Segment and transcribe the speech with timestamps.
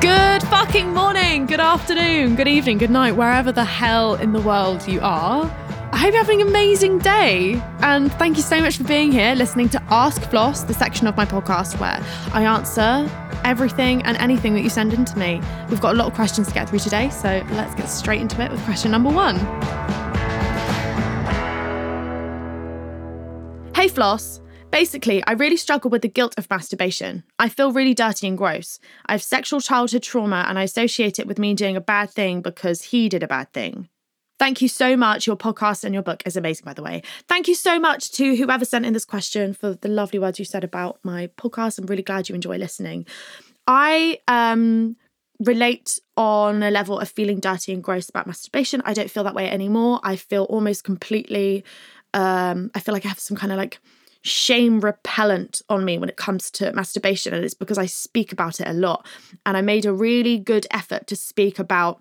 [0.00, 4.86] Good fucking morning, good afternoon, good evening, good night, wherever the hell in the world
[4.86, 5.44] you are.
[5.92, 7.54] I hope you're having an amazing day.
[7.80, 11.16] And thank you so much for being here, listening to Ask Floss, the section of
[11.16, 11.98] my podcast where
[12.34, 13.08] I answer
[13.44, 15.40] everything and anything that you send in to me.
[15.70, 18.42] We've got a lot of questions to get through today, so let's get straight into
[18.42, 19.38] it with question number one.
[23.74, 24.40] Hey, Floss.
[24.74, 27.22] Basically, I really struggle with the guilt of masturbation.
[27.38, 28.80] I feel really dirty and gross.
[29.06, 32.40] I have sexual childhood trauma and I associate it with me doing a bad thing
[32.40, 33.88] because he did a bad thing.
[34.40, 35.28] Thank you so much.
[35.28, 37.04] Your podcast and your book is amazing, by the way.
[37.28, 40.44] Thank you so much to whoever sent in this question for the lovely words you
[40.44, 41.78] said about my podcast.
[41.78, 43.06] I'm really glad you enjoy listening.
[43.68, 44.96] I um
[45.38, 48.82] relate on a level of feeling dirty and gross about masturbation.
[48.84, 50.00] I don't feel that way anymore.
[50.02, 51.62] I feel almost completely
[52.12, 53.78] um I feel like I have some kind of like
[54.24, 57.34] shame repellent on me when it comes to masturbation.
[57.34, 59.06] And it's because I speak about it a lot.
[59.44, 62.00] And I made a really good effort to speak about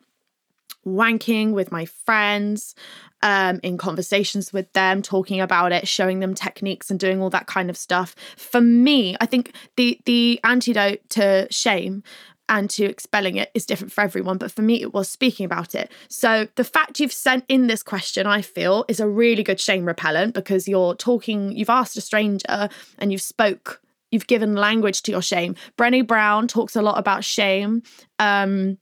[0.85, 2.75] wanking with my friends,
[3.21, 7.47] um, in conversations with them, talking about it, showing them techniques and doing all that
[7.47, 8.15] kind of stuff.
[8.35, 12.03] For me, I think the the antidote to shame
[12.49, 14.37] and to expelling it is different for everyone.
[14.37, 15.91] But for me, it was speaking about it.
[16.09, 19.85] So the fact you've sent in this question, I feel, is a really good shame
[19.85, 22.69] repellent because you're talking, you've asked a stranger
[22.99, 25.55] and you've spoke, you've given language to your shame.
[25.77, 27.81] Brené Brown talks a lot about shame.
[28.19, 28.77] Um,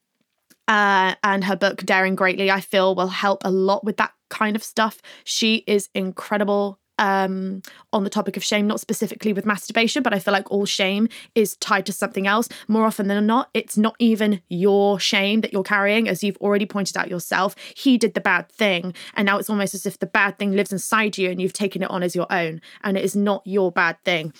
[0.68, 4.56] uh, and her book Daring Greatly, I feel, will help a lot with that kind
[4.56, 5.02] of stuff.
[5.24, 10.19] She is incredible um, on the topic of shame, not specifically with masturbation, but I
[10.19, 12.47] feel like all shame is tied to something else.
[12.67, 16.67] More often than not, it's not even your shame that you're carrying, as you've already
[16.67, 17.56] pointed out yourself.
[17.75, 20.72] He did the bad thing, and now it's almost as if the bad thing lives
[20.72, 23.72] inside you and you've taken it on as your own, and it is not your
[23.72, 24.31] bad thing.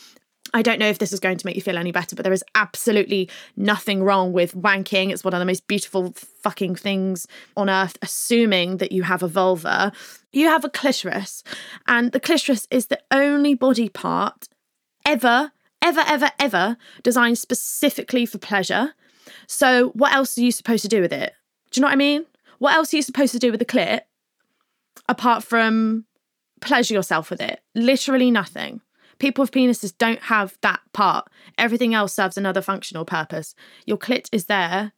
[0.54, 2.34] I don't know if this is going to make you feel any better, but there
[2.34, 5.12] is absolutely nothing wrong with wanking.
[5.12, 7.26] It's one of the most beautiful fucking things
[7.56, 9.94] on earth, assuming that you have a vulva.
[10.34, 11.44] You have a clitoris,
[11.88, 14.50] and the clitoris is the only body part
[15.06, 15.52] ever,
[15.82, 18.94] ever, ever, ever designed specifically for pleasure.
[19.48, 21.34] So, what else are you supposed to do with it?
[21.72, 22.26] Do you know what I mean?
[22.60, 24.02] What else are you supposed to do with the clit
[25.08, 26.06] apart from
[26.60, 27.62] pleasure yourself with it?
[27.74, 28.82] Literally nothing.
[29.22, 31.28] People with penises don't have that part.
[31.56, 33.54] Everything else serves another functional purpose.
[33.86, 34.94] Your clit is there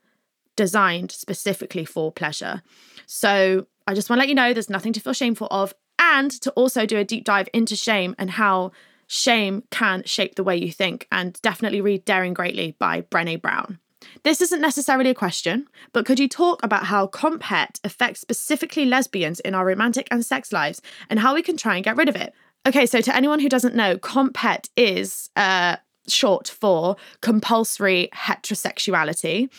[0.55, 2.61] designed specifically for pleasure.
[3.05, 6.31] So I just want to let you know there's nothing to feel shameful of, and
[6.39, 8.71] to also do a deep dive into shame and how
[9.07, 11.05] shame can shape the way you think.
[11.11, 13.79] And definitely read Daring Greatly by Brené Brown.
[14.23, 18.85] This isn't necessarily a question, but could you talk about how comp het affects specifically
[18.85, 22.07] lesbians in our romantic and sex lives and how we can try and get rid
[22.07, 22.33] of it?
[22.65, 29.49] Okay, so to anyone who doesn't know, comphet is uh, short for compulsory heterosexuality.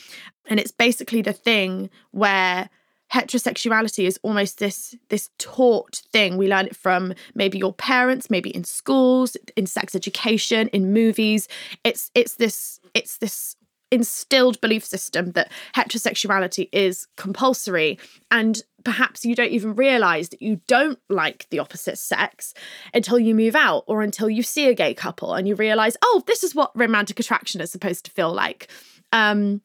[0.47, 2.70] And it's basically the thing where
[3.12, 8.50] heterosexuality is almost this this taught thing we learn it from maybe your parents maybe
[8.50, 11.47] in schools in sex education in movies
[11.84, 13.56] it's it's this it's this
[13.91, 17.99] instilled belief system that heterosexuality is compulsory
[18.31, 22.55] and perhaps you don't even realize that you don't like the opposite sex
[22.93, 26.23] until you move out or until you see a gay couple and you realize oh
[26.27, 28.69] this is what romantic attraction is supposed to feel like.
[29.12, 29.61] Um,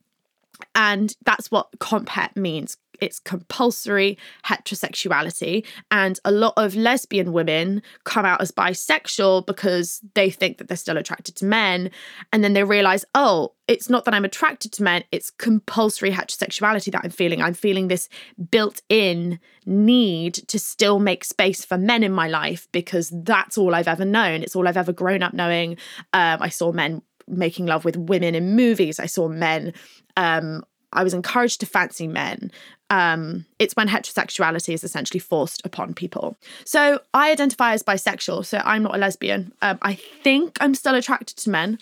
[0.75, 5.65] and that's what comphet means it's compulsory heterosexuality.
[5.91, 10.77] And a lot of lesbian women come out as bisexual because they think that they're
[10.77, 11.91] still attracted to men.
[12.31, 16.91] And then they realize, oh, it's not that I'm attracted to men, it's compulsory heterosexuality
[16.91, 17.41] that I'm feeling.
[17.41, 18.09] I'm feeling this
[18.49, 23.75] built in need to still make space for men in my life because that's all
[23.75, 24.41] I've ever known.
[24.41, 25.73] It's all I've ever grown up knowing.
[26.13, 28.99] Um, I saw men making love with women in movies.
[28.99, 29.73] I saw men
[30.17, 32.51] um, I was encouraged to fancy men.
[32.89, 36.35] Um, it's when heterosexuality is essentially forced upon people.
[36.65, 39.53] So I identify as bisexual, so I'm not a lesbian.
[39.61, 41.77] Um, I think I'm still attracted to men,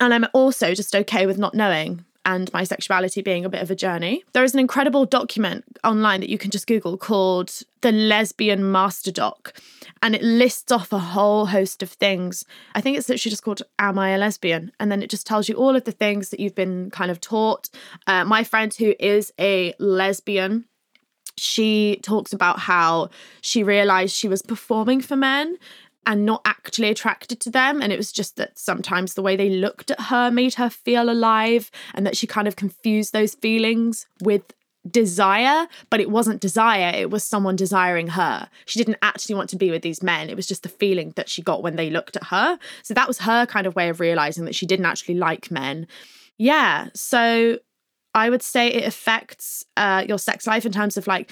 [0.00, 2.04] and I'm also just okay with not knowing.
[2.24, 4.24] And my sexuality being a bit of a journey.
[4.32, 9.10] There is an incredible document online that you can just Google called the Lesbian Master
[9.10, 9.60] Doc,
[10.02, 12.44] and it lists off a whole host of things.
[12.74, 14.72] I think it's literally just called Am I a Lesbian?
[14.78, 17.20] And then it just tells you all of the things that you've been kind of
[17.20, 17.68] taught.
[18.06, 20.66] Uh, my friend who is a lesbian,
[21.36, 23.10] she talks about how
[23.40, 25.56] she realized she was performing for men
[26.06, 27.80] and not actually attracted to them.
[27.80, 31.08] And it was just that sometimes the way they looked at her made her feel
[31.08, 34.42] alive and that she kind of confused those feelings with
[34.90, 38.48] desire, but it wasn't desire, it was someone desiring her.
[38.66, 40.28] She didn't actually want to be with these men.
[40.28, 42.58] It was just the feeling that she got when they looked at her.
[42.82, 45.86] So that was her kind of way of realizing that she didn't actually like men.
[46.36, 46.88] Yeah.
[46.94, 47.58] So
[48.14, 51.30] I would say it affects uh, your sex life in terms of like,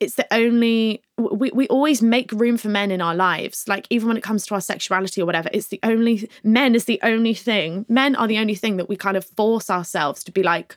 [0.00, 3.66] it's the only we, we always make room for men in our lives.
[3.68, 6.84] Like even when it comes to our sexuality or whatever it's the only men is
[6.84, 7.86] the only thing.
[7.88, 10.76] Men are the only thing that we kind of force ourselves to be like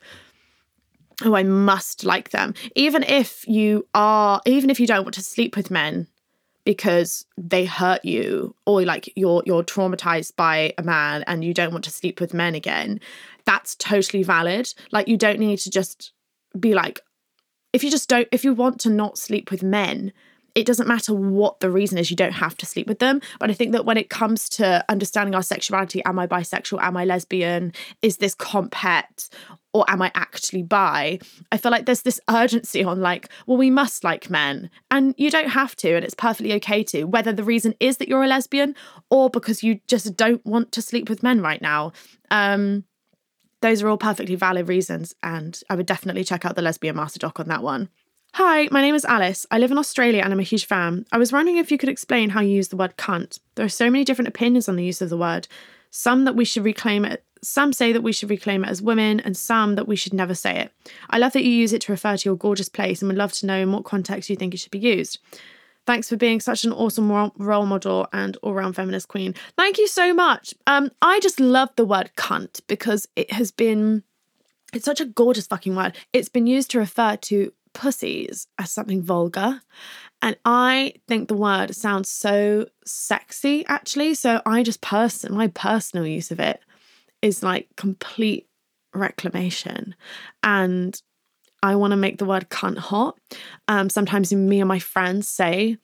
[1.23, 2.53] oh i must like them.
[2.75, 6.07] Even if you are even if you don't want to sleep with men
[6.63, 11.71] because they hurt you or like you're you're traumatized by a man and you don't
[11.71, 12.99] want to sleep with men again
[13.47, 14.71] that's totally valid.
[14.91, 16.11] Like you don't need to just
[16.59, 16.99] be like
[17.77, 20.11] if you just don't, if you want to not sleep with men,
[20.55, 23.21] it doesn't matter what the reason is, you don't have to sleep with them.
[23.39, 26.81] But I think that when it comes to understanding our sexuality, am I bisexual?
[26.81, 27.73] Am I lesbian?
[28.01, 29.29] Is this comphet?
[29.73, 31.19] Or am I actually bi?
[31.51, 34.71] I feel like there's this urgency on like, well, we must like men.
[34.89, 38.07] And you don't have to, and it's perfectly okay to, whether the reason is that
[38.07, 38.73] you're a lesbian
[39.11, 41.91] or because you just don't want to sleep with men right now.
[42.31, 42.85] Um,
[43.61, 47.19] those are all perfectly valid reasons, and I would definitely check out the Lesbian Master
[47.19, 47.89] Doc on that one.
[48.33, 49.45] Hi, my name is Alice.
[49.49, 51.05] I live in Australia and I'm a huge fan.
[51.11, 53.39] I was wondering if you could explain how you use the word cunt.
[53.55, 55.47] There are so many different opinions on the use of the word.
[55.89, 59.19] Some that we should reclaim it, some say that we should reclaim it as women,
[59.21, 60.71] and some that we should never say it.
[61.09, 63.33] I love that you use it to refer to your gorgeous place and would love
[63.33, 65.19] to know in what context you think it should be used.
[65.87, 69.33] Thanks for being such an awesome role model and all round feminist queen.
[69.57, 70.53] Thank you so much.
[70.67, 74.03] Um, I just love the word cunt because it has been,
[74.73, 75.95] it's such a gorgeous fucking word.
[76.11, 79.61] It's been used to refer to pussies as something vulgar.
[80.21, 84.13] And I think the word sounds so sexy, actually.
[84.15, 86.59] So I just person my personal use of it
[87.21, 88.47] is like complete
[88.93, 89.95] reclamation.
[90.43, 91.01] And
[91.63, 93.17] I want to make the word cunt hot.
[93.67, 95.77] Um, sometimes me and my friends say,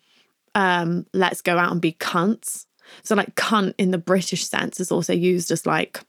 [0.56, 2.66] um, let's go out and be cunts.
[3.02, 6.02] So, like, cunt in the British sense is also used as like,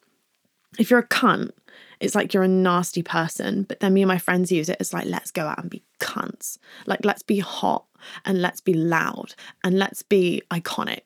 [0.79, 1.53] if you're a cunt,
[2.01, 3.63] it's like you're a nasty person.
[3.63, 5.83] But then me and my friends use it as like, let's go out and be
[6.01, 6.59] cunts.
[6.87, 7.85] Like, let's be hot
[8.25, 11.03] and let's be loud and let's be iconic.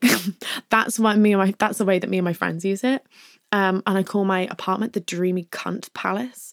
[0.71, 3.05] that's what me and my that's the way that me and my friends use it.
[3.53, 6.53] Um, and I call my apartment the Dreamy Cunt Palace.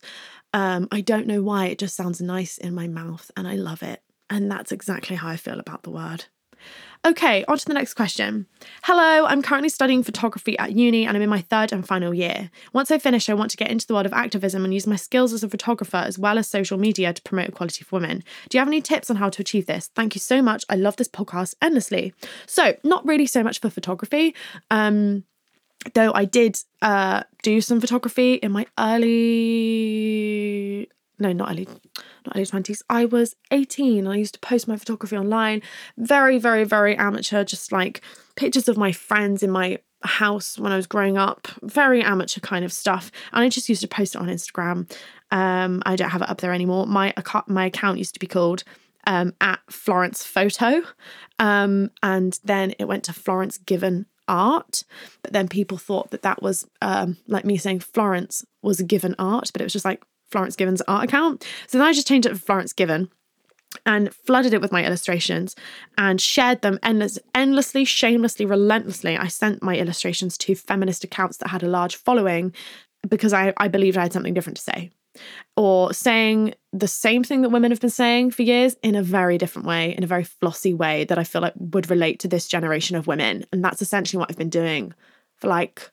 [0.56, 3.84] Um, I don't know why, it just sounds nice in my mouth and I love
[3.84, 4.02] it.
[4.30, 6.26] And that's exactly how I feel about the word.
[7.06, 8.48] Okay, on to the next question.
[8.84, 12.50] Hello, I'm currently studying photography at uni and I'm in my third and final year.
[12.72, 14.96] Once I finish, I want to get into the world of activism and use my
[14.96, 18.24] skills as a photographer as well as social media to promote equality for women.
[18.48, 19.92] Do you have any tips on how to achieve this?
[19.94, 20.64] Thank you so much.
[20.70, 22.14] I love this podcast endlessly.
[22.48, 24.34] So, not really so much for photography.
[24.72, 25.26] Um,
[25.94, 30.10] though I did uh, do some photography in my early
[31.18, 31.66] no not early
[32.26, 35.62] not early 20s I was 18 I used to post my photography online.
[35.98, 38.02] Very very very amateur just like
[38.36, 41.48] pictures of my friends in my house when I was growing up.
[41.64, 43.12] Very amateur kind of stuff.
[43.34, 44.92] And I just used to post it on Instagram.
[45.32, 46.86] Um, I don't have it up there anymore.
[46.86, 48.64] My account, my account used to be called
[49.08, 50.84] um, at Florence Photo.
[51.40, 54.84] Um, and then it went to Florence Given art.
[55.22, 59.52] But then people thought that that was um, like me saying Florence was given art,
[59.54, 61.46] but it was just like Florence Given's art account.
[61.68, 63.10] So then I just changed it to Florence Given
[63.86, 65.56] and flooded it with my illustrations
[65.98, 69.18] and shared them endless, endlessly, shamelessly, relentlessly.
[69.18, 72.54] I sent my illustrations to feminist accounts that had a large following
[73.08, 74.92] because I, I believed I had something different to say
[75.56, 79.38] or saying the same thing that women have been saying for years in a very
[79.38, 82.48] different way, in a very flossy way that I feel like would relate to this
[82.48, 83.46] generation of women.
[83.52, 84.94] And that's essentially what I've been doing
[85.38, 85.92] for like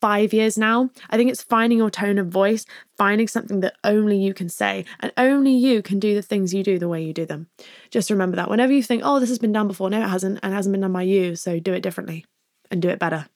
[0.00, 0.90] five years now.
[1.08, 2.66] I think it's finding your tone of voice,
[2.98, 6.62] finding something that only you can say, and only you can do the things you
[6.62, 7.48] do the way you do them.
[7.90, 10.40] Just remember that whenever you think, oh, this has been done before, no, it hasn't,
[10.42, 12.26] and it hasn't been done by you, so do it differently
[12.70, 13.26] and do it better.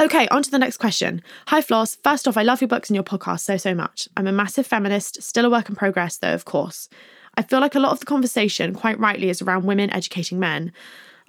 [0.00, 1.22] Okay, on to the next question.
[1.48, 1.96] Hi, Floss.
[1.96, 4.08] First off, I love your books and your podcast so, so much.
[4.16, 6.88] I'm a massive feminist, still a work in progress, though, of course.
[7.34, 10.72] I feel like a lot of the conversation, quite rightly, is around women educating men.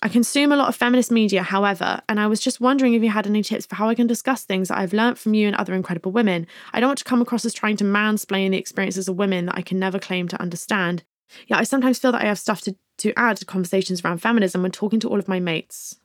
[0.01, 3.09] I consume a lot of feminist media, however, and I was just wondering if you
[3.09, 5.55] had any tips for how I can discuss things that I've learned from you and
[5.57, 6.47] other incredible women.
[6.71, 9.57] I don't want to come across as trying to mansplain the experiences of women that
[9.57, 11.03] I can never claim to understand.
[11.47, 14.61] Yeah, I sometimes feel that I have stuff to, to add to conversations around feminism
[14.61, 15.97] when talking to all of my mates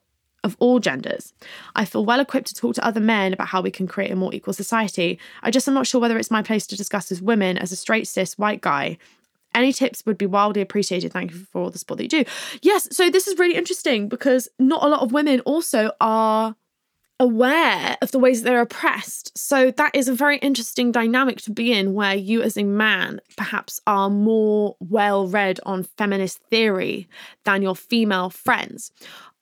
[0.46, 1.34] of all genders.
[1.74, 4.16] I feel well equipped to talk to other men about how we can create a
[4.16, 5.18] more equal society.
[5.42, 7.76] I just am not sure whether it's my place to discuss as women as a
[7.76, 8.96] straight cis white guy.
[9.54, 11.12] Any tips would be wildly appreciated.
[11.12, 12.30] Thank you for all the support that you do.
[12.62, 16.54] Yes, so this is really interesting because not a lot of women also are
[17.18, 19.36] aware of the ways that they're oppressed.
[19.36, 23.20] So that is a very interesting dynamic to be in where you as a man
[23.36, 27.08] perhaps are more well read on feminist theory
[27.44, 28.92] than your female friends.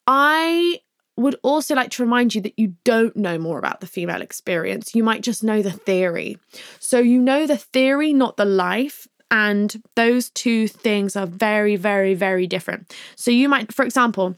[0.07, 0.81] I
[1.17, 4.95] would also like to remind you that you don't know more about the female experience.
[4.95, 6.39] You might just know the theory.
[6.81, 9.07] So you know the theory, not the life.
[9.31, 12.95] And those two things are very, very, very different.
[13.17, 14.37] So you might, for example,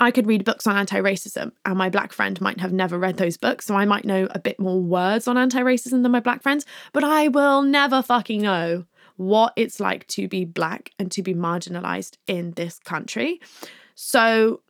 [0.00, 3.16] I could read books on anti racism, and my black friend might have never read
[3.16, 3.66] those books.
[3.66, 6.66] So I might know a bit more words on anti racism than my black friends,
[6.92, 8.84] but I will never fucking know
[9.16, 13.40] what it's like to be black and to be marginalized in this country.
[13.94, 14.60] So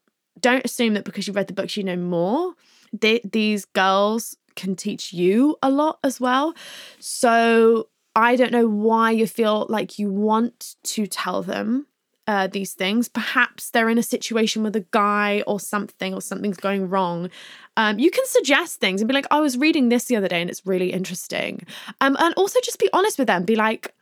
[0.40, 2.54] don't assume that because you read the books, you know more.
[2.92, 6.54] They, these girls can teach you a lot as well.
[6.98, 11.86] So I don't know why you feel like you want to tell them
[12.26, 13.08] uh, these things.
[13.08, 17.30] Perhaps they're in a situation with a guy or something, or something's going wrong.
[17.76, 20.40] Um, you can suggest things and be like, I was reading this the other day
[20.40, 21.64] and it's really interesting.
[22.00, 23.44] Um, and also just be honest with them.
[23.44, 23.94] Be like,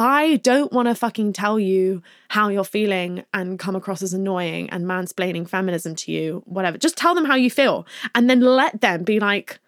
[0.00, 4.70] I don't want to fucking tell you how you're feeling and come across as annoying
[4.70, 6.78] and mansplaining feminism to you, whatever.
[6.78, 9.58] Just tell them how you feel and then let them be like,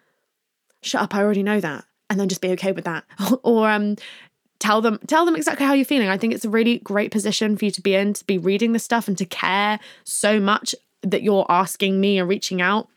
[0.81, 3.03] shut up, I already know that and then just be okay with that
[3.43, 3.95] or um
[4.59, 7.57] tell them tell them exactly how you're feeling i think it's a really great position
[7.57, 10.75] for you to be in to be reading this stuff and to care so much
[11.01, 12.87] that you're asking me and reaching out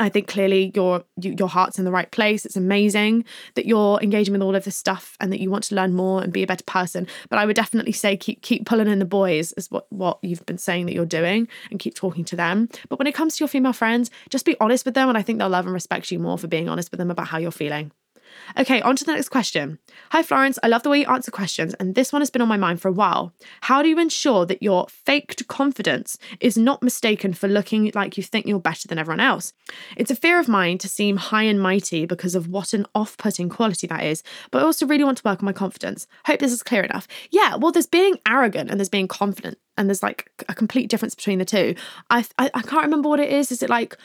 [0.00, 2.46] I think clearly your your heart's in the right place.
[2.46, 5.74] It's amazing that you're engaging with all of this stuff and that you want to
[5.74, 7.06] learn more and be a better person.
[7.28, 10.46] But I would definitely say keep keep pulling in the boys is what what you've
[10.46, 12.68] been saying that you're doing and keep talking to them.
[12.88, 15.22] But when it comes to your female friends, just be honest with them and I
[15.22, 17.50] think they'll love and respect you more for being honest with them about how you're
[17.50, 17.92] feeling.
[18.58, 19.78] Okay, on to the next question.
[20.10, 20.58] Hi, Florence.
[20.62, 22.80] I love the way you answer questions, and this one has been on my mind
[22.80, 23.32] for a while.
[23.62, 28.22] How do you ensure that your faked confidence is not mistaken for looking like you
[28.22, 29.52] think you're better than everyone else?
[29.96, 33.16] It's a fear of mine to seem high and mighty because of what an off
[33.16, 36.06] putting quality that is, but I also really want to work on my confidence.
[36.26, 37.06] Hope this is clear enough.
[37.30, 41.14] Yeah, well, there's being arrogant and there's being confident, and there's like a complete difference
[41.14, 41.74] between the two.
[42.10, 43.52] I, I, I can't remember what it is.
[43.52, 43.96] Is it like,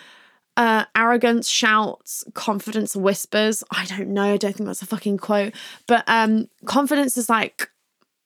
[0.57, 3.63] uh, arrogance shouts, confidence whispers.
[3.71, 4.33] I don't know.
[4.33, 5.53] I don't think that's a fucking quote.
[5.87, 7.69] But um, confidence is like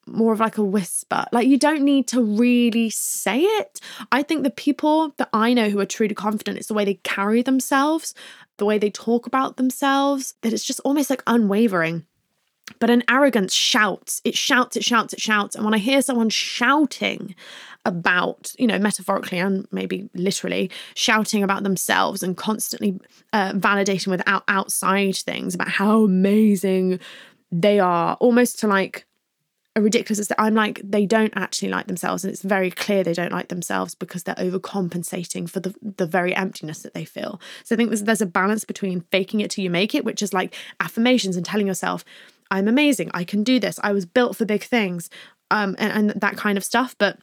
[0.05, 1.25] more of like a whisper.
[1.31, 3.79] Like you don't need to really say it.
[4.11, 6.95] I think the people that I know who are truly confident, it's the way they
[6.95, 8.13] carry themselves,
[8.57, 12.05] the way they talk about themselves, that it's just almost like unwavering.
[12.77, 15.55] But an arrogance shouts, it shouts, it shouts, it shouts.
[15.55, 17.35] And when I hear someone shouting
[17.85, 22.99] about, you know, metaphorically and maybe literally shouting about themselves and constantly
[23.33, 26.99] uh, validating without outside things about how amazing
[27.51, 29.05] they are, almost to like
[29.75, 30.29] a ridiculous.
[30.37, 32.23] I'm like, they don't actually like themselves.
[32.23, 36.35] And it's very clear they don't like themselves because they're overcompensating for the, the very
[36.35, 37.39] emptiness that they feel.
[37.63, 40.21] So I think there's, there's a balance between faking it till you make it, which
[40.21, 42.03] is like affirmations and telling yourself,
[42.51, 43.11] I'm amazing.
[43.13, 43.79] I can do this.
[43.83, 45.09] I was built for big things.
[45.51, 46.95] Um, and, and that kind of stuff.
[46.97, 47.17] But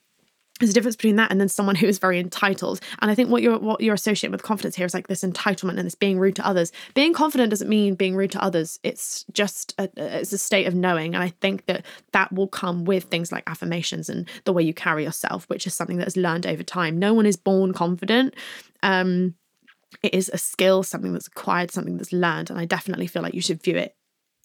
[0.59, 2.81] there's a difference between that and then someone who is very entitled.
[3.01, 5.79] And I think what you're what you're associating with confidence here is like this entitlement
[5.79, 6.73] and this being rude to others.
[6.95, 8.79] Being confident doesn't mean being rude to others.
[8.83, 11.15] It's just a, it's a state of knowing.
[11.15, 14.75] And I think that that will come with things like affirmations and the way you
[14.75, 16.99] carry yourself, which is something that is learned over time.
[16.99, 18.35] No one is born confident.
[18.83, 19.35] Um,
[20.03, 22.51] it is a skill, something that's acquired, something that's learned.
[22.51, 23.96] And I definitely feel like you should view it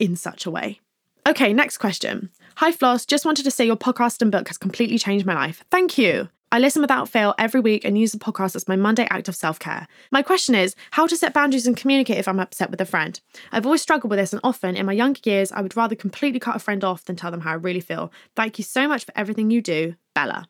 [0.02, 0.82] in such a way.
[1.28, 2.32] Okay, next question.
[2.56, 3.06] Hi, Floss.
[3.06, 5.64] Just wanted to say your podcast and book has completely changed my life.
[5.70, 6.30] Thank you.
[6.52, 9.36] I listen without fail every week and use the podcast as my Monday act of
[9.36, 9.88] self care.
[10.12, 13.22] My question is how to set boundaries and communicate if I'm upset with a friend.
[13.54, 16.40] I've always struggled with this, and often in my younger years, I would rather completely
[16.40, 18.12] cut a friend off than tell them how I really feel.
[18.36, 20.50] Thank you so much for everything you do, Bella.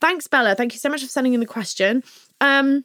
[0.00, 0.54] Thanks, Bella.
[0.54, 2.02] Thank you so much for sending in the question.
[2.40, 2.84] Um,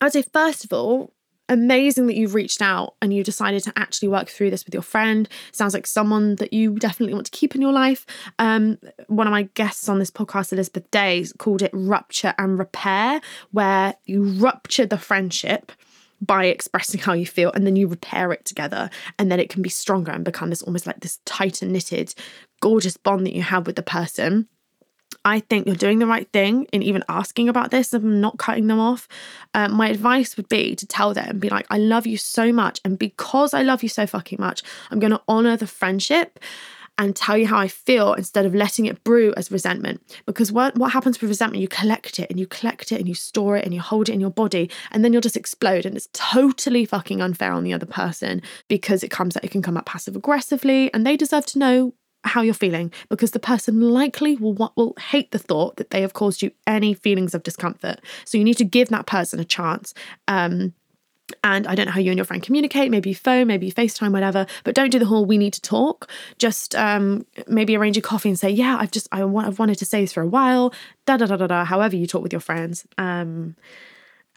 [0.00, 1.12] I would say, first of all,
[1.48, 4.82] amazing that you've reached out and you decided to actually work through this with your
[4.82, 5.28] friend.
[5.52, 8.06] Sounds like someone that you definitely want to keep in your life.
[8.38, 13.20] Um, one of my guests on this podcast, Elizabeth Day, called it rupture and repair,
[13.52, 15.72] where you rupture the friendship
[16.20, 18.88] by expressing how you feel and then you repair it together
[19.18, 22.14] and then it can be stronger and become this almost like this tighter knitted
[22.60, 24.48] gorgeous bond that you have with the person
[25.26, 28.68] I think you're doing the right thing in even asking about this and not cutting
[28.68, 29.08] them off.
[29.54, 32.80] Um, my advice would be to tell them, be like, I love you so much.
[32.84, 36.38] And because I love you so fucking much, I'm going to honor the friendship
[36.96, 40.00] and tell you how I feel instead of letting it brew as resentment.
[40.26, 43.14] Because what, what happens with resentment, you collect it and you collect it and you
[43.14, 45.84] store it and you hold it in your body and then you'll just explode.
[45.84, 49.76] And it's totally fucking unfair on the other person because it comes it can come
[49.76, 51.94] up passive aggressively and they deserve to know
[52.26, 56.12] how you're feeling because the person likely will will hate the thought that they have
[56.12, 58.00] caused you any feelings of discomfort.
[58.24, 59.94] So you need to give that person a chance.
[60.28, 60.74] Um,
[61.42, 64.46] and I don't know how you and your friend communicate, maybe phone, maybe FaceTime, whatever,
[64.64, 66.08] but don't do the whole we need to talk.
[66.38, 69.78] Just um, maybe arrange a coffee and say, yeah, I've just, I want, I've wanted
[69.78, 70.72] to say this for a while,
[71.04, 72.86] da da da da da, however you talk with your friends.
[72.96, 73.56] Um,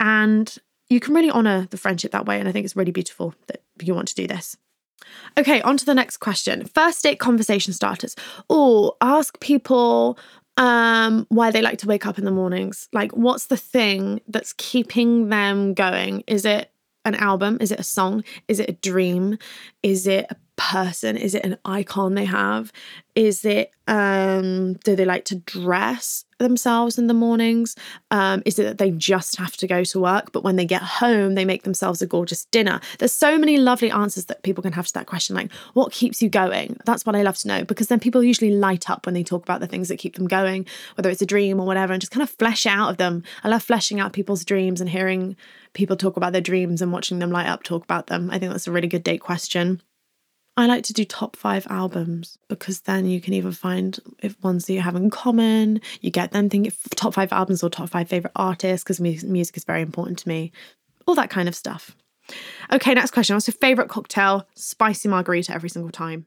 [0.00, 0.56] and
[0.88, 2.40] you can really honor the friendship that way.
[2.40, 4.56] And I think it's really beautiful that you want to do this.
[5.38, 6.64] Okay, on to the next question.
[6.66, 8.16] First date conversation starters.
[8.48, 10.18] Oh, ask people
[10.56, 12.88] um why they like to wake up in the mornings.
[12.92, 16.24] Like what's the thing that's keeping them going?
[16.26, 16.72] Is it
[17.04, 17.58] an album?
[17.60, 18.24] Is it a song?
[18.48, 19.38] Is it a dream?
[19.82, 21.16] Is it a person?
[21.16, 22.70] Is it an icon they have?
[23.14, 27.76] Is it um do they like to dress themselves in the mornings?
[28.10, 30.82] Um, is it that they just have to go to work, but when they get
[30.82, 32.80] home, they make themselves a gorgeous dinner?
[32.98, 36.20] There's so many lovely answers that people can have to that question, like what keeps
[36.20, 36.78] you going?
[36.84, 39.42] That's what I love to know because then people usually light up when they talk
[39.42, 42.12] about the things that keep them going, whether it's a dream or whatever, and just
[42.12, 43.22] kind of flesh out of them.
[43.42, 45.36] I love fleshing out people's dreams and hearing
[45.72, 48.30] people talk about their dreams and watching them light up talk about them.
[48.30, 49.80] I think that's a really good date question.
[50.60, 54.66] I like to do top five albums because then you can even find if ones
[54.66, 55.80] that you have in common.
[56.00, 59.64] You get them thinking top five albums or top five favorite artists because music is
[59.64, 60.52] very important to me.
[61.06, 61.96] All that kind of stuff.
[62.72, 63.34] Okay, next question.
[63.34, 64.46] What's your favorite cocktail?
[64.54, 66.26] Spicy margarita every single time.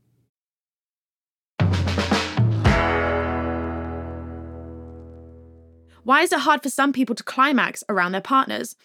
[6.03, 8.75] Why is it hard for some people to climax around their partners?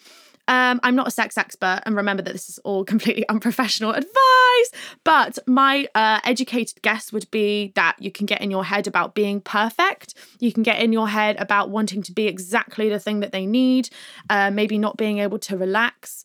[0.49, 4.71] Um, I'm not a sex expert, and remember that this is all completely unprofessional advice.
[5.03, 9.13] But my uh, educated guess would be that you can get in your head about
[9.13, 10.13] being perfect.
[10.39, 13.45] You can get in your head about wanting to be exactly the thing that they
[13.45, 13.89] need,
[14.29, 16.23] uh, maybe not being able to relax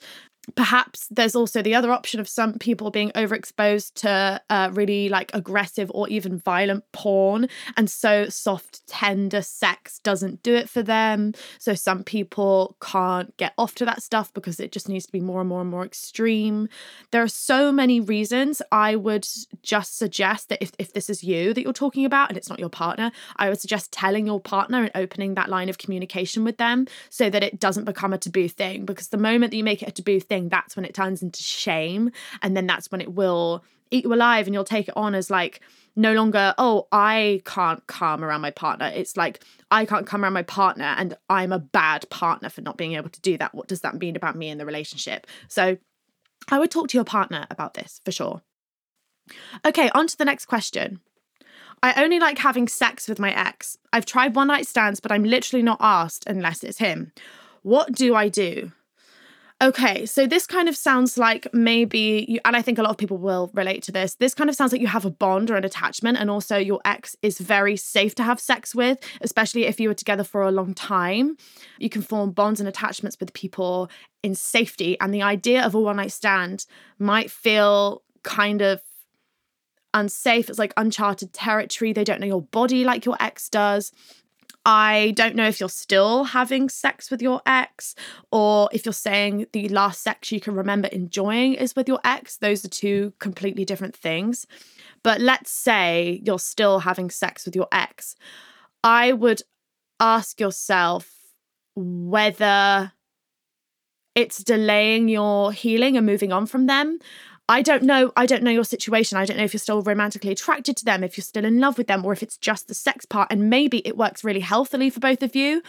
[0.57, 5.31] perhaps there's also the other option of some people being overexposed to uh, really like
[5.35, 11.33] aggressive or even violent porn and so soft tender sex doesn't do it for them.
[11.59, 15.21] So some people can't get off to that stuff because it just needs to be
[15.21, 16.69] more and more and more extreme.
[17.13, 18.61] There are so many reasons.
[18.73, 19.27] I would
[19.63, 22.59] just suggest that if, if this is you that you're talking about and it's not
[22.59, 26.57] your partner i would suggest telling your partner and opening that line of communication with
[26.57, 29.83] them so that it doesn't become a taboo thing because the moment that you make
[29.83, 32.11] it a taboo thing thing, that's when it turns into shame.
[32.41, 35.29] And then that's when it will eat you alive and you'll take it on as
[35.29, 35.61] like
[35.95, 38.91] no longer, oh, I can't come around my partner.
[38.95, 42.79] It's like, I can't come around my partner and I'm a bad partner for not
[42.79, 43.55] being able to do that.
[43.55, 45.27] What does that mean about me in the relationship?
[45.49, 45.77] So
[46.51, 48.41] I would talk to your partner about this for sure.
[49.67, 51.01] Okay, on to the next question.
[51.83, 53.77] I only like having sex with my ex.
[53.93, 57.13] I've tried one night stands, but I'm literally not asked unless it's him.
[57.63, 58.73] What do I do?
[59.63, 62.97] Okay, so this kind of sounds like maybe, you, and I think a lot of
[62.99, 64.17] people will relate to this.
[64.17, 66.81] This kind of sounds like you have a bond or an attachment, and also your
[66.85, 70.51] ex is very safe to have sex with, especially if you were together for a
[70.51, 71.37] long time.
[71.79, 73.89] You can form bonds and attachments with people
[74.25, 76.67] in safety, and the idea of a one night stand
[76.99, 78.81] might feel kind of
[79.95, 80.51] unsafe.
[80.51, 81.93] It's like uncharted territory.
[81.93, 83.93] They don't know your body like your ex does.
[84.65, 87.97] I don't know if you're still having sex with your ex
[88.31, 92.37] or if you're saying the last sex you can remember enjoying is with your ex.
[92.37, 94.47] Those are two completely different things.
[95.03, 98.15] But let's say you're still having sex with your ex.
[98.85, 99.43] I would
[99.99, 101.11] ask yourself
[101.75, 102.93] whether
[104.15, 106.99] it's delaying your healing and moving on from them.
[107.49, 108.13] I don't know.
[108.17, 109.19] I don't know your situation.
[109.19, 111.77] I don't know if you're still romantically attracted to them, if you're still in love
[111.77, 113.29] with them, or if it's just the sex part.
[113.31, 115.63] And maybe it works really healthily for both of you.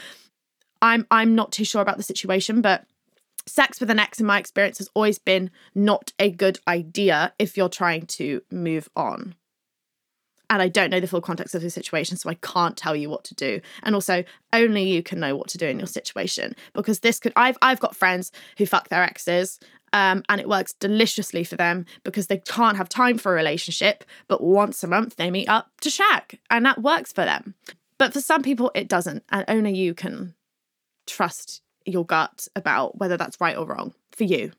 [0.82, 2.86] I'm I'm not too sure about the situation, but
[3.48, 7.58] sex with an ex, in my experience, has always been not a good idea if
[7.58, 9.36] you're trying to move on.
[10.54, 13.10] And I don't know the full context of the situation, so I can't tell you
[13.10, 13.60] what to do.
[13.82, 17.34] And also, only you can know what to do in your situation because this could.
[17.36, 19.60] I've I've got friends who fuck their exes
[19.94, 24.04] um, and it works deliciously for them because they can't have time for a relationship,
[24.28, 27.56] but once a month they meet up to shag, and that works for them.
[27.98, 30.36] But for some people, it doesn't, and only you can
[31.08, 34.52] trust your gut about whether that's right or wrong for you.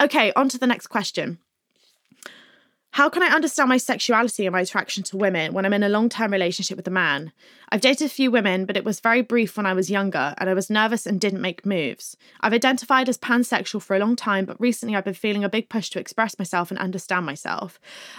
[0.00, 1.38] Okay, on to the next question.
[2.92, 5.88] How can I understand my sexuality and my attraction to women when I'm in a
[5.88, 7.32] long term relationship with a man?
[7.68, 10.50] I've dated a few women, but it was very brief when I was younger and
[10.50, 12.16] I was nervous and didn't make moves.
[12.40, 15.68] I've identified as pansexual for a long time, but recently I've been feeling a big
[15.68, 17.78] push to express myself and understand myself.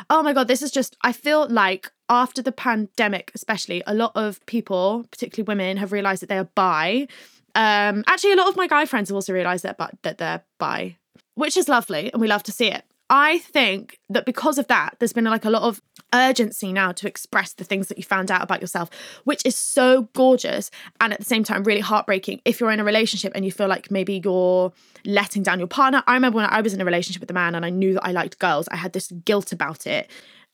[0.10, 4.14] Oh my God, this is just, I feel like after the pandemic, especially, a lot
[4.16, 7.08] of people, particularly women, have realized that they are bi.
[7.56, 10.96] Um, actually, a lot of my guy friends have also realized that, that they're bi,
[11.36, 12.86] which is lovely and we love to see it.
[13.14, 15.82] I think that because of that, there's been like a lot of
[16.16, 18.90] urgency now to express the things that you found out about yourself,
[19.26, 20.72] which is so gorgeous
[21.02, 23.68] and at the same time really heartbreaking if you're in a relationship and you feel
[23.68, 24.72] like maybe you're
[25.04, 26.02] letting down your partner.
[26.08, 28.06] I remember when I was in a relationship with a man and I knew that
[28.06, 30.10] I liked girls, I had this guilt about it.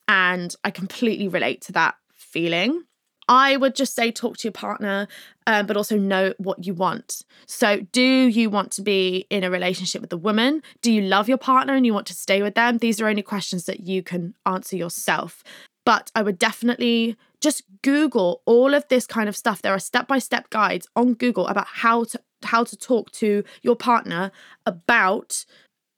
[0.07, 2.81] And I completely relate to that feeling.
[3.27, 5.07] I would just say talk to your partner,
[5.45, 7.23] um, but also know what you want.
[7.45, 10.61] So, do you want to be in a relationship with a woman?
[10.81, 12.77] Do you love your partner and you want to stay with them?
[12.77, 15.43] These are only questions that you can answer yourself.
[15.85, 19.61] But I would definitely just Google all of this kind of stuff.
[19.61, 23.43] There are step by step guides on Google about how to how to talk to
[23.61, 24.31] your partner
[24.65, 25.45] about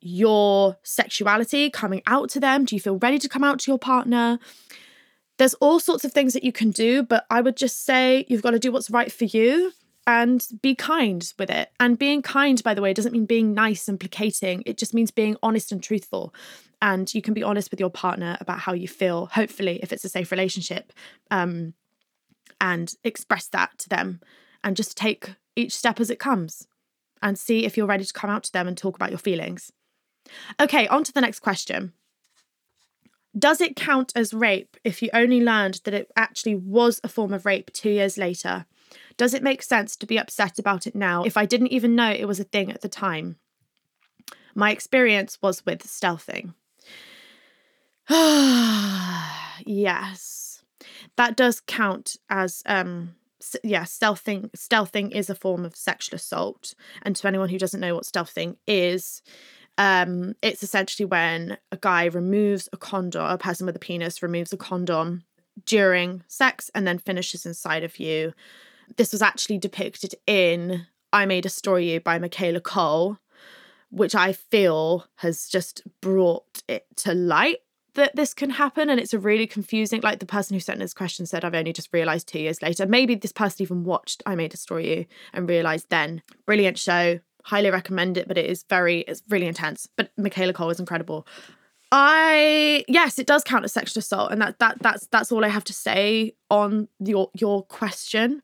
[0.02, 2.66] your sexuality, coming out to them.
[2.66, 4.40] Do you feel ready to come out to your partner?
[5.40, 8.42] There's all sorts of things that you can do, but I would just say you've
[8.42, 9.72] got to do what's right for you
[10.06, 11.72] and be kind with it.
[11.80, 15.12] And being kind, by the way, doesn't mean being nice and placating, it just means
[15.12, 16.34] being honest and truthful.
[16.82, 20.04] And you can be honest with your partner about how you feel, hopefully, if it's
[20.04, 20.92] a safe relationship,
[21.32, 21.74] um,
[22.60, 24.20] and express that to them
[24.64, 26.68] and just take each step as it comes
[27.22, 29.72] and see if you're ready to come out to them and talk about your feelings.
[30.60, 31.94] Okay, on to the next question.
[33.38, 37.34] Does it count as rape if you only learned that it actually was a form
[37.34, 38.66] of rape two years later?
[39.18, 42.10] Does it make sense to be upset about it now if I didn't even know
[42.10, 43.38] it was a thing at the time?
[44.56, 46.54] My experience was with stealthing.
[49.66, 50.64] yes,
[51.16, 53.16] that does count as um
[53.64, 56.74] yeah, stealthing stealthing is a form of sexual assault.
[57.04, 59.22] And to anyone who doesn't know what stealthing is,
[59.80, 64.52] um, it's essentially when a guy removes a condom, a person with a penis removes
[64.52, 65.24] a condom
[65.66, 68.34] during sex and then finishes inside of you.
[68.98, 73.20] This was actually depicted in I May Destroy You by Michaela Coel,
[73.90, 77.60] which I feel has just brought it to light
[77.96, 78.90] that this can happen.
[78.90, 81.74] And it's a really confusing like the person who sent this question said i've only
[81.74, 82.86] just realized two years later.
[82.86, 87.72] Maybe this person even watched i may destroy you and realized then brilliant show highly
[87.72, 89.88] recommend it, but it is very, it's really intense.
[89.96, 91.26] But Michaela Coel is incredible.
[91.92, 95.48] I yes, it does count as sexual assault, and that that that's that's all I
[95.48, 98.44] have to say on your your question.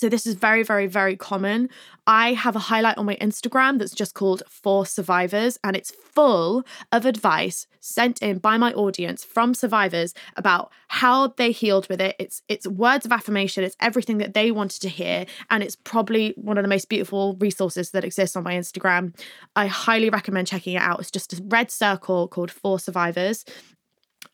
[0.00, 1.68] So this is very, very, very common.
[2.06, 6.64] I have a highlight on my Instagram that's just called For Survivors, and it's full
[6.90, 12.16] of advice sent in by my audience from survivors about how they healed with it.
[12.18, 16.32] It's it's words of affirmation, it's everything that they wanted to hear, and it's probably
[16.36, 19.14] one of the most beautiful resources that exists on my Instagram.
[19.54, 21.00] I highly recommend checking it out.
[21.00, 23.44] It's just a red circle called For Survivors.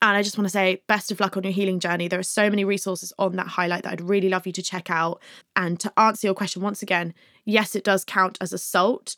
[0.07, 2.07] And I just want to say, best of luck on your healing journey.
[2.07, 4.89] There are so many resources on that highlight that I'd really love you to check
[4.89, 5.21] out.
[5.57, 7.13] And to answer your question once again,
[7.45, 9.17] yes, it does count as assault.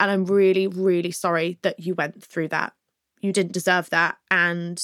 [0.00, 2.72] And I'm really, really sorry that you went through that.
[3.20, 4.16] You didn't deserve that.
[4.30, 4.82] And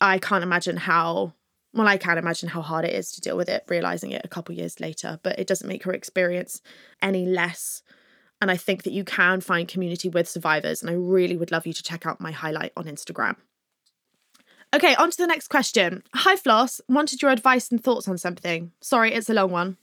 [0.00, 1.34] I can't imagine how,
[1.74, 4.28] well, I can imagine how hard it is to deal with it, realizing it a
[4.28, 6.62] couple years later, but it doesn't make her experience
[7.02, 7.82] any less.
[8.40, 10.80] And I think that you can find community with survivors.
[10.80, 13.36] And I really would love you to check out my highlight on Instagram.
[14.72, 16.04] Okay, on to the next question.
[16.14, 18.70] Hi Floss, wanted your advice and thoughts on something.
[18.80, 19.78] Sorry, it's a long one.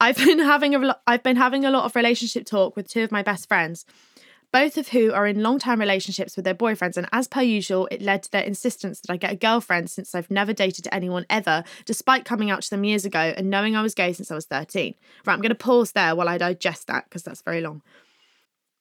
[0.00, 3.12] I've been having a I've been having a lot of relationship talk with two of
[3.12, 3.84] my best friends,
[4.50, 8.00] both of who are in long-term relationships with their boyfriends and as per usual, it
[8.00, 11.62] led to their insistence that I get a girlfriend since I've never dated anyone ever,
[11.84, 14.46] despite coming out to them years ago and knowing I was gay since I was
[14.46, 14.94] 13.
[15.26, 17.82] Right, I'm going to pause there while I digest that because that's very long.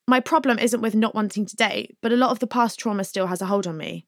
[0.08, 3.04] My problem isn't with not wanting to date, but a lot of the past trauma
[3.04, 4.06] still has a hold on me.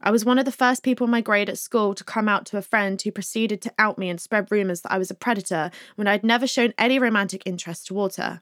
[0.00, 2.46] I was one of the first people in my grade at school to come out
[2.46, 5.14] to a friend who proceeded to out me and spread rumours that I was a
[5.14, 8.40] predator when I'd never shown any romantic interest towards her.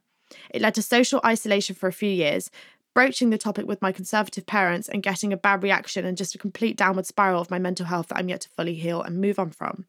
[0.50, 2.50] It led to social isolation for a few years,
[2.94, 6.38] broaching the topic with my conservative parents and getting a bad reaction and just a
[6.38, 9.38] complete downward spiral of my mental health that I'm yet to fully heal and move
[9.38, 9.86] on from.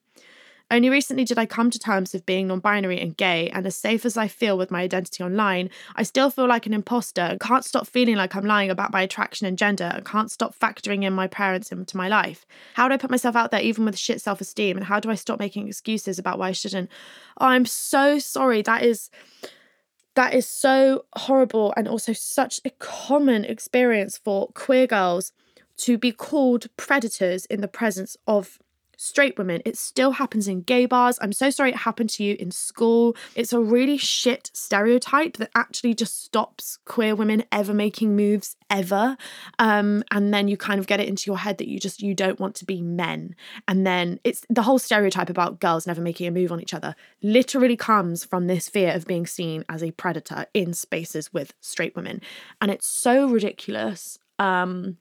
[0.69, 3.75] Only recently did I come to terms with being non binary and gay, and as
[3.75, 7.39] safe as I feel with my identity online, I still feel like an imposter and
[7.39, 11.03] can't stop feeling like I'm lying about my attraction and gender and can't stop factoring
[11.05, 12.45] in my parents into my life.
[12.73, 15.09] How do I put myself out there even with shit self esteem, and how do
[15.09, 16.89] I stop making excuses about why I shouldn't?
[17.39, 18.61] Oh, I'm so sorry.
[18.61, 19.09] That is.
[20.15, 25.31] That is so horrible and also such a common experience for queer girls
[25.77, 28.57] to be called predators in the presence of
[28.97, 29.61] straight women.
[29.63, 31.17] It still happens in gay bars.
[31.21, 33.15] I'm so sorry it happened to you in school.
[33.35, 39.15] It's a really shit stereotype that actually just stops queer women ever making moves ever.
[39.59, 42.13] Um, and then you kind of get it into your head that you just you
[42.13, 43.35] don't want to be men.
[43.67, 46.95] And then it's the whole stereotype about girls never making a move on each other
[47.21, 51.95] literally comes from this fear of being seen as a predator in spaces with straight
[51.95, 52.21] women.
[52.59, 54.17] And it's so ridiculous.
[54.39, 54.97] Um,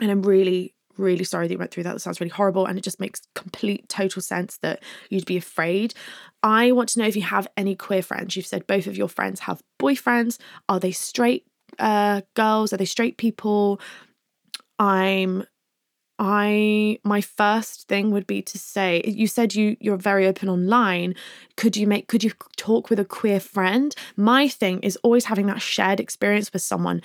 [0.00, 1.92] and I'm really really sorry that you went through that.
[1.94, 2.66] That sounds really horrible.
[2.66, 5.94] And it just makes complete, total sense that you'd be afraid.
[6.42, 8.36] I want to know if you have any queer friends.
[8.36, 10.38] You've said both of your friends have boyfriends.
[10.68, 11.46] Are they straight
[11.78, 12.72] uh, girls?
[12.72, 13.80] Are they straight people?
[14.78, 15.44] I'm
[16.18, 21.14] I my first thing would be to say you said you you're very open online
[21.56, 25.46] could you make could you talk with a queer friend my thing is always having
[25.46, 27.02] that shared experience with someone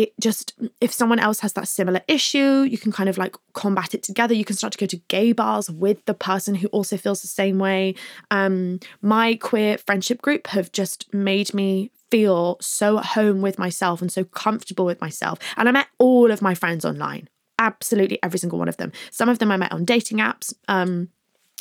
[0.00, 3.92] it just if someone else has that similar issue you can kind of like combat
[3.94, 4.32] it together.
[4.32, 7.28] You can start to go to gay bars with the person who also feels the
[7.28, 7.94] same way.
[8.30, 14.00] Um my queer friendship group have just made me feel so at home with myself
[14.00, 15.38] and so comfortable with myself.
[15.58, 18.90] And i met all of my friends online absolutely every single one of them.
[19.10, 21.10] Some of them i met on dating apps um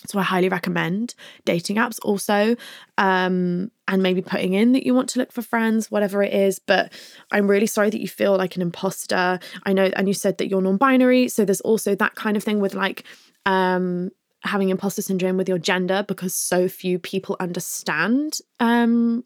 [0.07, 1.13] so I highly recommend
[1.45, 2.55] dating apps also,
[2.97, 6.59] um, and maybe putting in that you want to look for friends, whatever it is.
[6.59, 6.93] But
[7.31, 9.39] I'm really sorry that you feel like an imposter.
[9.63, 12.59] I know, and you said that you're non-binary, so there's also that kind of thing
[12.59, 13.03] with like
[13.45, 14.11] um,
[14.43, 19.25] having imposter syndrome with your gender because so few people understand um,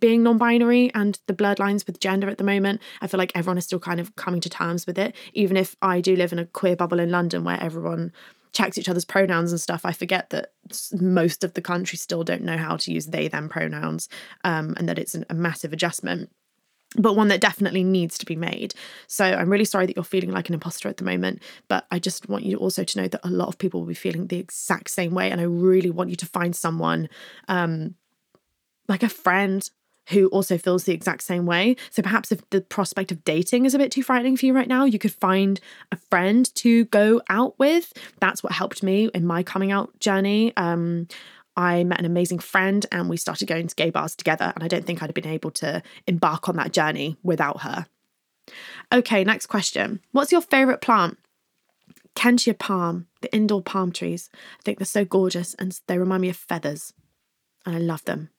[0.00, 3.58] being non-binary and the blurred lines with gender at the moment i feel like everyone
[3.58, 6.38] is still kind of coming to terms with it even if i do live in
[6.38, 8.10] a queer bubble in london where everyone
[8.56, 10.52] checks each other's pronouns and stuff, I forget that
[10.92, 14.08] most of the country still don't know how to use they them pronouns
[14.44, 16.30] um, and that it's an, a massive adjustment.
[16.96, 18.72] But one that definitely needs to be made.
[19.08, 21.42] So I'm really sorry that you're feeling like an imposter at the moment.
[21.68, 23.94] But I just want you also to know that a lot of people will be
[23.94, 25.30] feeling the exact same way.
[25.30, 27.10] And I really want you to find someone
[27.48, 27.96] um,
[28.88, 29.68] like a friend,
[30.08, 31.76] who also feels the exact same way.
[31.90, 34.68] So perhaps if the prospect of dating is a bit too frightening for you right
[34.68, 37.92] now, you could find a friend to go out with.
[38.20, 40.52] That's what helped me in my coming out journey.
[40.56, 41.08] Um,
[41.56, 44.52] I met an amazing friend and we started going to gay bars together.
[44.54, 47.86] And I don't think I'd have been able to embark on that journey without her.
[48.92, 50.00] Okay, next question.
[50.12, 51.18] What's your favourite plant?
[52.14, 54.30] Kentia palm, the indoor palm trees.
[54.58, 56.92] I think they're so gorgeous and they remind me of feathers.
[57.64, 58.30] And I love them.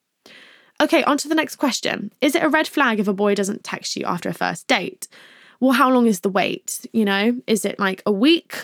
[0.82, 2.12] Okay, on to the next question.
[2.22, 5.08] Is it a red flag if a boy doesn't text you after a first date?
[5.60, 6.86] Well, how long is the wait?
[6.94, 8.56] You know, is it like a week?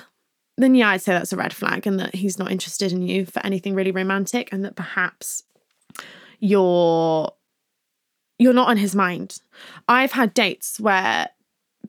[0.57, 3.25] Then, yeah, I'd say that's a red flag and that he's not interested in you
[3.25, 5.43] for anything really romantic and that perhaps
[6.39, 7.31] you're
[8.37, 9.39] you're not on his mind.
[9.87, 11.29] I've had dates where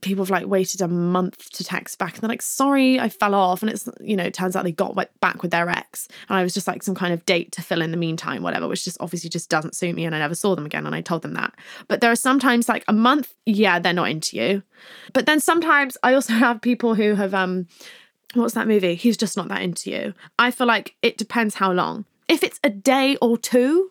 [0.05, 3.35] people have like waited a month to text back and they're like sorry i fell
[3.35, 3.63] off.
[3.63, 6.07] And it's you know it turns out they got back with their ex.
[6.29, 8.69] And i was just like some kind of date to fill in the meantime whatever
[8.69, 11.01] which just obviously just doesn't suit me and i never saw them again and i
[11.01, 11.55] told them that.
[11.89, 14.63] But there are sometimes like a month yeah they're not into you.
[15.13, 17.67] But then sometimes i also have people who have um
[18.35, 18.97] what's that movie?
[18.97, 20.15] He's just not that into you.
[20.39, 22.05] I feel like it depends how long.
[22.29, 23.91] If it's a day or two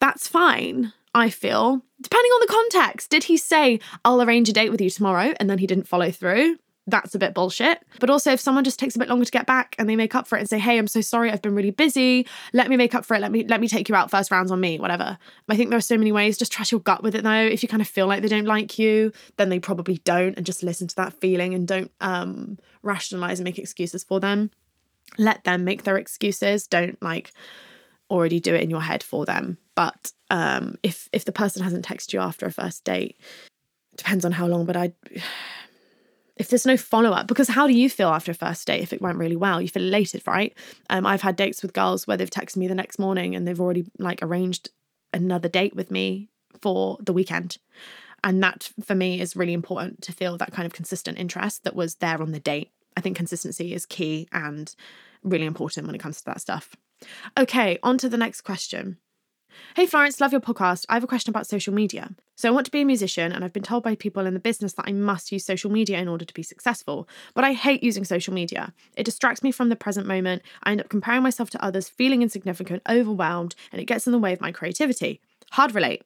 [0.00, 3.10] that's fine I feel, depending on the context.
[3.10, 6.10] Did he say, I'll arrange a date with you tomorrow, and then he didn't follow
[6.10, 6.56] through?
[6.86, 7.82] That's a bit bullshit.
[7.98, 10.14] But also, if someone just takes a bit longer to get back and they make
[10.14, 12.26] up for it and say, "Hey, I'm so sorry, I've been really busy.
[12.52, 13.20] Let me make up for it.
[13.20, 15.16] Let me let me take you out first rounds on me, whatever."
[15.48, 16.36] I think there are so many ways.
[16.36, 17.32] Just trust your gut with it, though.
[17.32, 20.44] If you kind of feel like they don't like you, then they probably don't, and
[20.44, 24.50] just listen to that feeling and don't um, rationalize and make excuses for them.
[25.16, 26.66] Let them make their excuses.
[26.66, 27.32] Don't like
[28.10, 29.56] already do it in your head for them.
[29.74, 33.18] But um, if if the person hasn't texted you after a first date,
[33.96, 34.64] depends on how long.
[34.64, 34.92] But I,
[36.36, 38.92] if there's no follow up, because how do you feel after a first date if
[38.92, 39.60] it went really well?
[39.60, 40.56] You feel elated, right?
[40.90, 43.60] Um, I've had dates with girls where they've texted me the next morning and they've
[43.60, 44.70] already like arranged
[45.12, 46.28] another date with me
[46.60, 47.58] for the weekend.
[48.24, 51.76] And that for me is really important to feel that kind of consistent interest that
[51.76, 52.70] was there on the date.
[52.96, 54.74] I think consistency is key and
[55.22, 56.74] really important when it comes to that stuff.
[57.38, 58.98] Okay, on to the next question.
[59.76, 60.86] Hey Florence, love your podcast.
[60.88, 62.10] I have a question about social media.
[62.36, 64.40] So, I want to be a musician, and I've been told by people in the
[64.40, 67.08] business that I must use social media in order to be successful.
[67.34, 68.72] But I hate using social media.
[68.96, 70.42] It distracts me from the present moment.
[70.62, 74.18] I end up comparing myself to others, feeling insignificant, overwhelmed, and it gets in the
[74.18, 75.20] way of my creativity.
[75.52, 76.02] Hard relate.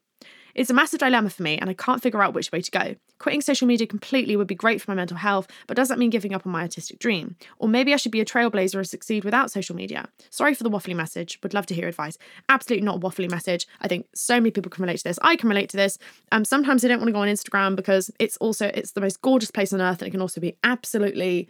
[0.59, 2.97] It's a massive dilemma for me, and I can't figure out which way to go.
[3.21, 6.11] Quitting social media completely would be great for my mental health, but does that mean
[6.11, 7.37] giving up on my artistic dream?
[7.61, 10.09] Or maybe I should be a trailblazer and succeed without social media.
[10.31, 12.19] Sorry for the waffly message, would love to hear advice.
[12.49, 13.69] Absolutely not a waffly message.
[13.83, 15.19] I think so many people can relate to this.
[15.23, 15.97] I can relate to this.
[16.33, 19.23] Um, sometimes I don't want to go on Instagram because it's also it's the most
[19.23, 21.47] gorgeous place on earth, and it can also be absolutely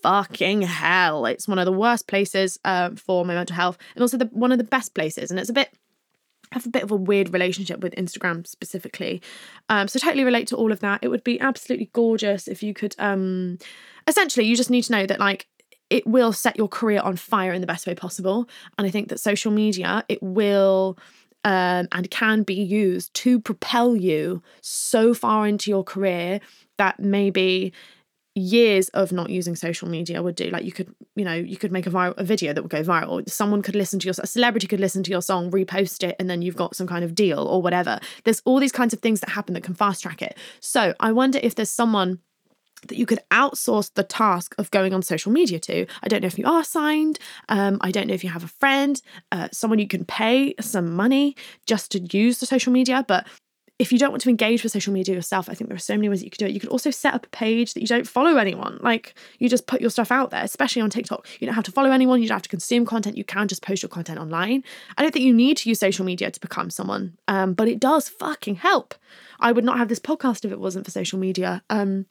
[0.00, 1.26] fucking hell.
[1.26, 4.52] It's one of the worst places uh, for my mental health, and also the, one
[4.52, 5.32] of the best places.
[5.32, 5.70] And it's a bit
[6.54, 9.20] have a bit of a weird relationship with Instagram specifically.
[9.68, 11.00] Um, so totally relate to all of that.
[11.02, 13.58] It would be absolutely gorgeous if you could um
[14.06, 15.46] essentially you just need to know that like
[15.90, 18.48] it will set your career on fire in the best way possible.
[18.78, 20.98] And I think that social media, it will
[21.44, 26.40] um, and can be used to propel you so far into your career
[26.78, 27.72] that maybe
[28.34, 31.70] years of not using social media would do like you could you know you could
[31.70, 34.26] make a viral a video that would go viral someone could listen to your a
[34.26, 37.14] celebrity could listen to your song repost it and then you've got some kind of
[37.14, 40.20] deal or whatever there's all these kinds of things that happen that can fast track
[40.20, 42.18] it so i wonder if there's someone
[42.88, 45.86] that you could outsource the task of going on social media to.
[46.02, 47.18] I don't know if you are signed.
[47.48, 49.00] Um, I don't know if you have a friend,
[49.32, 51.34] uh, someone you can pay some money
[51.66, 53.04] just to use the social media.
[53.06, 53.26] But
[53.78, 55.94] if you don't want to engage with social media yourself, I think there are so
[55.94, 56.52] many ways you could do it.
[56.52, 58.78] You could also set up a page that you don't follow anyone.
[58.80, 61.26] Like you just put your stuff out there, especially on TikTok.
[61.40, 63.16] You don't have to follow anyone, you don't have to consume content.
[63.16, 64.62] You can just post your content online.
[64.96, 67.80] I don't think you need to use social media to become someone, um, but it
[67.80, 68.94] does fucking help.
[69.40, 71.62] I would not have this podcast if it wasn't for social media.
[71.68, 72.06] Um,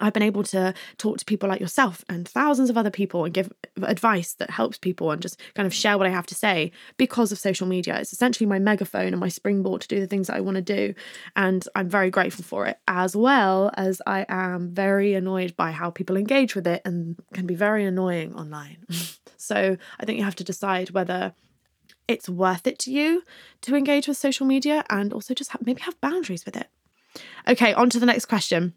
[0.00, 3.34] I've been able to talk to people like yourself and thousands of other people and
[3.34, 3.52] give
[3.82, 7.32] advice that helps people and just kind of share what I have to say because
[7.32, 7.98] of social media.
[7.98, 10.62] It's essentially my megaphone and my springboard to do the things that I want to
[10.62, 10.94] do.
[11.36, 15.90] And I'm very grateful for it, as well as I am very annoyed by how
[15.90, 18.78] people engage with it and can be very annoying online.
[19.36, 21.34] so I think you have to decide whether
[22.06, 23.22] it's worth it to you
[23.62, 26.68] to engage with social media and also just have, maybe have boundaries with it.
[27.48, 28.74] Okay, on to the next question.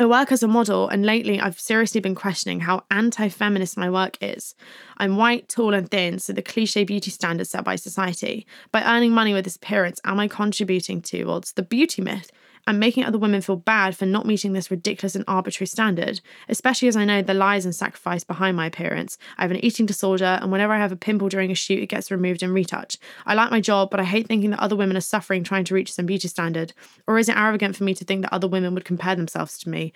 [0.00, 3.88] I work as a model, and lately I've seriously been questioning how anti feminist my
[3.88, 4.56] work is.
[4.98, 8.46] I'm white, tall, and thin, so the cliche beauty standards set by society.
[8.72, 12.32] By earning money with this appearance, am I contributing towards the beauty myth?
[12.66, 16.88] And making other women feel bad for not meeting this ridiculous and arbitrary standard, especially
[16.88, 19.18] as I know the lies and sacrifice behind my appearance.
[19.38, 21.86] I have an eating disorder, and whenever I have a pimple during a shoot, it
[21.86, 22.98] gets removed and retouched.
[23.24, 25.74] I like my job, but I hate thinking that other women are suffering trying to
[25.74, 26.72] reach some beauty standard.
[27.06, 29.68] Or is it arrogant for me to think that other women would compare themselves to
[29.68, 29.92] me?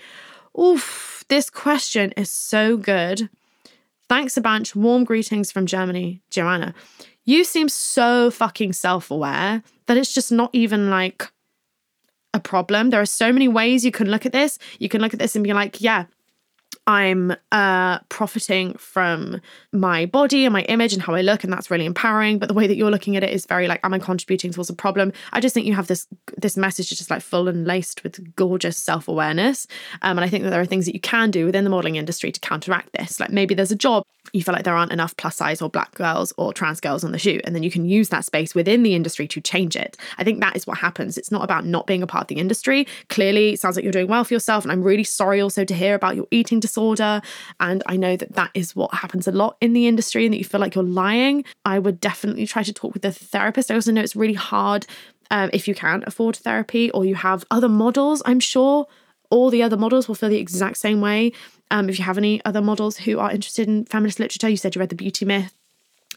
[0.59, 3.28] Oof, this question is so good.
[4.09, 4.74] Thanks a bunch.
[4.74, 6.74] Warm greetings from Germany, Joanna.
[7.24, 11.30] You seem so fucking self aware that it's just not even like
[12.33, 12.90] a problem.
[12.90, 14.59] There are so many ways you can look at this.
[14.79, 16.05] You can look at this and be like, yeah,
[16.87, 19.40] I'm uh, profiting from
[19.73, 22.38] my body and my image and how I look, and that's really empowering.
[22.38, 24.71] But the way that you're looking at it is very like, am I contributing towards
[24.71, 25.12] a problem?
[25.33, 28.35] I just think you have this this message is just like full and laced with
[28.35, 29.66] gorgeous self awareness,
[30.03, 31.97] um, and I think that there are things that you can do within the modeling
[31.97, 33.21] industry to counteract this.
[33.21, 35.95] Like maybe there's a job you feel like there aren't enough plus size or black
[35.95, 38.83] girls or trans girls on the shoot, and then you can use that space within
[38.83, 39.97] the industry to change it.
[40.19, 41.19] I think that is what happens.
[41.19, 42.87] It's not about not being a part of the industry.
[43.09, 45.75] Clearly, it sounds like you're doing well for yourself, and I'm really sorry also to
[45.75, 47.20] hear about your eating disorder.
[47.59, 50.38] And I know that that is what happens a lot in the industry, and that
[50.38, 51.44] you feel like you're lying.
[51.64, 53.71] I would definitely try to talk with a therapist.
[53.71, 54.87] I also know it's really hard
[55.31, 58.23] um, if you can't afford therapy or you have other models.
[58.25, 58.87] I'm sure
[59.31, 61.33] all the other models will feel the exact same way.
[61.71, 64.75] Um, if you have any other models who are interested in feminist literature, you said
[64.75, 65.54] you read The Beauty Myth.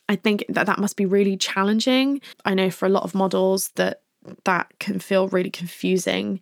[0.10, 2.22] I think that that must be really challenging.
[2.43, 4.01] I know for a lot of models that
[4.45, 6.39] that can feel really confusing.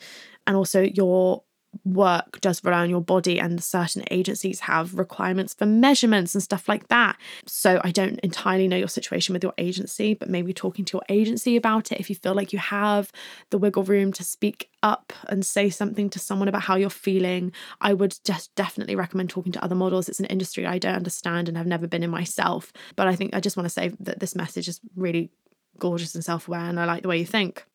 [0.48, 1.44] And also, your
[1.86, 6.68] work does rely on your body, and certain agencies have requirements for measurements and stuff
[6.68, 7.18] like that.
[7.46, 11.04] So, I don't entirely know your situation with your agency, but maybe talking to your
[11.10, 13.12] agency about it if you feel like you have
[13.50, 17.52] the wiggle room to speak up and say something to someone about how you're feeling.
[17.80, 20.10] I would just definitely recommend talking to other models.
[20.10, 22.74] It's an industry I don't understand and I've never been in myself.
[22.96, 25.32] But I think I just want to say that this message is really
[25.80, 27.66] gorgeous and self aware, and I like the way you think.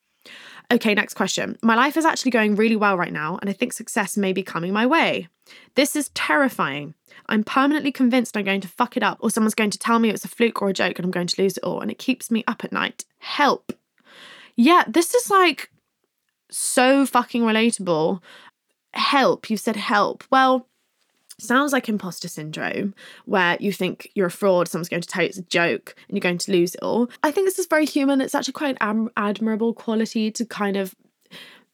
[0.71, 1.57] Okay, next question.
[1.63, 4.43] My life is actually going really well right now, and I think success may be
[4.43, 5.29] coming my way.
[5.77, 6.95] This is terrifying.
[7.27, 10.11] I'm permanently convinced I'm going to fuck it up, or someone's going to tell me
[10.11, 11.99] it's a fluke or a joke and I'm going to lose it all, and it
[11.99, 13.05] keeps me up at night.
[13.19, 13.73] Help.
[14.57, 15.71] Yeah, this is like
[16.51, 18.21] so fucking relatable.
[18.93, 19.49] Help.
[19.51, 20.25] You said help.
[20.33, 20.67] Well,
[21.39, 25.29] sounds like imposter syndrome, where you think you're a fraud, someone's going to tell you
[25.29, 27.11] it's a joke, and you're going to lose it all.
[27.23, 28.21] I think this is very human.
[28.21, 30.95] It's actually quite an admirable quality to kind of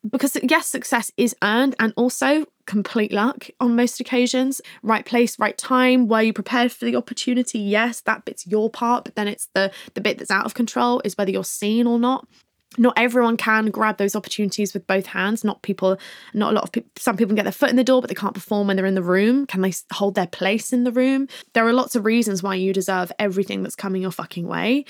[0.08, 5.56] because yes success is earned and also complete luck on most occasions right place right
[5.56, 9.48] time were you prepared for the opportunity yes that bit's your part but then it's
[9.54, 12.26] the the bit that's out of control is whether you're seen or not
[12.78, 15.44] not everyone can grab those opportunities with both hands.
[15.44, 15.98] Not people
[16.34, 18.08] not a lot of people some people can get their foot in the door but
[18.08, 19.46] they can't perform when they're in the room.
[19.46, 21.28] Can they hold their place in the room?
[21.54, 24.84] There are lots of reasons why you deserve everything that's coming your fucking way.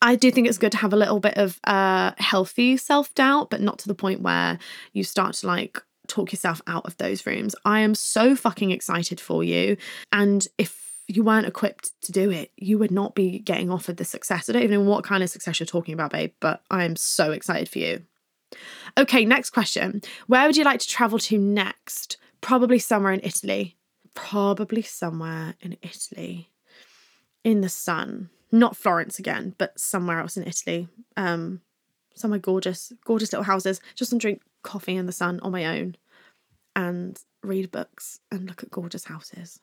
[0.00, 3.60] I do think it's good to have a little bit of uh healthy self-doubt but
[3.60, 4.58] not to the point where
[4.92, 7.54] you start to like talk yourself out of those rooms.
[7.64, 9.76] I am so fucking excited for you.
[10.12, 14.04] And if you weren't equipped to do it, you would not be getting offered the
[14.04, 14.48] success.
[14.48, 16.96] I don't even know what kind of success you're talking about, babe, but I am
[16.96, 18.04] so excited for you.
[18.96, 20.02] Okay, next question.
[20.26, 22.16] Where would you like to travel to next?
[22.40, 23.76] Probably somewhere in Italy.
[24.14, 26.50] Probably somewhere in Italy.
[27.42, 28.30] In the sun.
[28.52, 30.88] Not Florence again, but somewhere else in Italy.
[31.16, 31.60] Um,
[32.14, 33.80] somewhere gorgeous, gorgeous little houses.
[33.94, 35.96] Just and drink coffee in the sun on my own
[36.76, 39.60] and read books and look at gorgeous houses.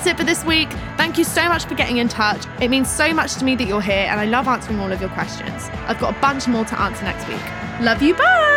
[0.00, 0.72] That's it for this week.
[0.96, 2.46] Thank you so much for getting in touch.
[2.58, 4.98] It means so much to me that you're here, and I love answering all of
[4.98, 5.68] your questions.
[5.88, 7.82] I've got a bunch more to answer next week.
[7.82, 8.14] Love you.
[8.14, 8.49] Bye.